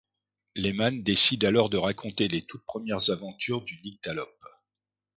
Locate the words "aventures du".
3.11-3.79